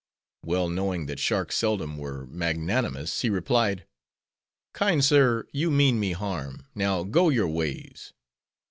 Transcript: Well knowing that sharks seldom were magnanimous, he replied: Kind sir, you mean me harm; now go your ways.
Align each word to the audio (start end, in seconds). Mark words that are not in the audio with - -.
Well 0.43 0.67
knowing 0.67 1.05
that 1.05 1.19
sharks 1.19 1.57
seldom 1.57 1.95
were 1.95 2.25
magnanimous, 2.25 3.21
he 3.21 3.29
replied: 3.29 3.85
Kind 4.73 5.05
sir, 5.05 5.45
you 5.51 5.69
mean 5.69 5.99
me 5.99 6.13
harm; 6.13 6.65
now 6.73 7.03
go 7.03 7.29
your 7.29 7.47
ways. 7.47 8.11